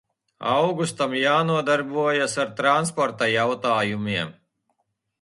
[0.53, 4.37] Augustam jānodarbojas ar transporta jautājumiem.